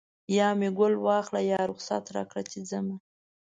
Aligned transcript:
یا 0.37 0.47
مې 0.59 0.69
ګل 0.77 0.93
واخله 1.05 1.41
یا 1.51 1.59
رخصت 1.71 2.03
راکړه 2.15 2.43
چې 2.51 2.57
ځمه 2.69 2.95